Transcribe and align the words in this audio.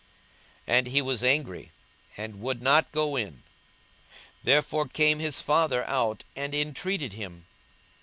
42:015:028 0.67 0.77
And 0.79 0.87
he 0.87 1.01
was 1.03 1.23
angry, 1.23 1.71
and 2.17 2.41
would 2.41 2.59
not 2.59 2.91
go 2.91 3.15
in: 3.15 3.43
therefore 4.43 4.87
came 4.87 5.19
his 5.19 5.41
father 5.43 5.87
out, 5.87 6.23
and 6.35 6.55
intreated 6.55 7.13
him. 7.13 7.45